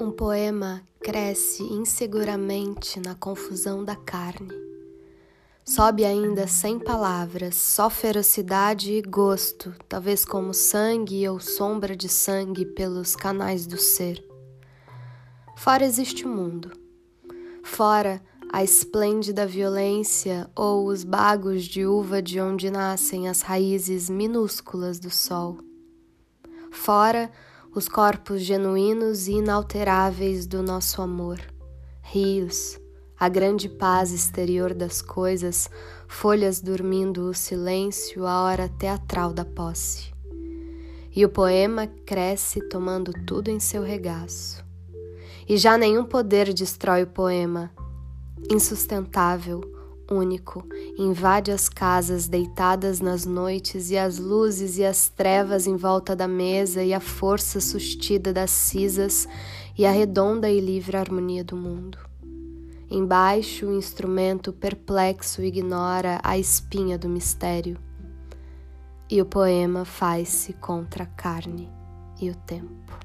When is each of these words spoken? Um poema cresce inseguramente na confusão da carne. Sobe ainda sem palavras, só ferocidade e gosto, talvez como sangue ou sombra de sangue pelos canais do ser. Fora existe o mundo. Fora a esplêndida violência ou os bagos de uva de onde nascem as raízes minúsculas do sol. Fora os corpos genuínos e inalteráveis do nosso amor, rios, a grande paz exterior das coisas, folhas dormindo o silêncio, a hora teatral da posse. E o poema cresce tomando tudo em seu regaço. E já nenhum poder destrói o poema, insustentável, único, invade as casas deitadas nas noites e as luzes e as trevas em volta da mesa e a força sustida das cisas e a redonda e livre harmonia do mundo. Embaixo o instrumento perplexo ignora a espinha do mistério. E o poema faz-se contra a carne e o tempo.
Um 0.00 0.10
poema 0.10 0.82
cresce 0.98 1.62
inseguramente 1.62 2.98
na 2.98 3.14
confusão 3.14 3.84
da 3.84 3.94
carne. 3.94 4.54
Sobe 5.62 6.06
ainda 6.06 6.46
sem 6.46 6.78
palavras, 6.78 7.56
só 7.56 7.90
ferocidade 7.90 8.94
e 8.94 9.02
gosto, 9.02 9.74
talvez 9.86 10.24
como 10.24 10.54
sangue 10.54 11.28
ou 11.28 11.38
sombra 11.38 11.94
de 11.94 12.08
sangue 12.08 12.64
pelos 12.64 13.14
canais 13.14 13.66
do 13.66 13.76
ser. 13.76 14.24
Fora 15.54 15.84
existe 15.84 16.24
o 16.24 16.30
mundo. 16.30 16.72
Fora 17.62 18.22
a 18.50 18.64
esplêndida 18.64 19.46
violência 19.46 20.50
ou 20.56 20.86
os 20.86 21.04
bagos 21.04 21.64
de 21.64 21.84
uva 21.84 22.22
de 22.22 22.40
onde 22.40 22.70
nascem 22.70 23.28
as 23.28 23.42
raízes 23.42 24.08
minúsculas 24.08 24.98
do 24.98 25.10
sol. 25.10 25.58
Fora 26.72 27.30
os 27.74 27.88
corpos 27.88 28.42
genuínos 28.42 29.28
e 29.28 29.34
inalteráveis 29.34 30.44
do 30.44 30.62
nosso 30.62 31.00
amor, 31.00 31.38
rios, 32.02 32.80
a 33.18 33.28
grande 33.28 33.68
paz 33.68 34.12
exterior 34.12 34.74
das 34.74 35.00
coisas, 35.00 35.70
folhas 36.08 36.60
dormindo 36.60 37.28
o 37.28 37.34
silêncio, 37.34 38.26
a 38.26 38.42
hora 38.42 38.68
teatral 38.68 39.32
da 39.32 39.44
posse. 39.44 40.12
E 41.14 41.24
o 41.24 41.28
poema 41.28 41.86
cresce 42.04 42.60
tomando 42.68 43.12
tudo 43.26 43.50
em 43.50 43.60
seu 43.60 43.82
regaço. 43.82 44.64
E 45.48 45.56
já 45.56 45.76
nenhum 45.76 46.04
poder 46.04 46.52
destrói 46.52 47.04
o 47.04 47.08
poema, 47.08 47.70
insustentável, 48.50 49.60
único, 50.10 50.66
invade 50.98 51.50
as 51.50 51.68
casas 51.68 52.26
deitadas 52.26 53.00
nas 53.00 53.24
noites 53.24 53.90
e 53.90 53.96
as 53.96 54.18
luzes 54.18 54.76
e 54.76 54.84
as 54.84 55.08
trevas 55.08 55.66
em 55.66 55.76
volta 55.76 56.16
da 56.16 56.26
mesa 56.26 56.82
e 56.82 56.92
a 56.92 57.00
força 57.00 57.60
sustida 57.60 58.32
das 58.32 58.50
cisas 58.50 59.28
e 59.78 59.86
a 59.86 59.90
redonda 59.90 60.50
e 60.50 60.60
livre 60.60 60.96
harmonia 60.96 61.44
do 61.44 61.56
mundo. 61.56 61.98
Embaixo 62.90 63.66
o 63.66 63.76
instrumento 63.76 64.52
perplexo 64.52 65.42
ignora 65.42 66.20
a 66.24 66.36
espinha 66.36 66.98
do 66.98 67.08
mistério. 67.08 67.78
E 69.08 69.22
o 69.22 69.24
poema 69.24 69.84
faz-se 69.84 70.52
contra 70.54 71.04
a 71.04 71.06
carne 71.06 71.70
e 72.20 72.30
o 72.30 72.34
tempo. 72.34 72.98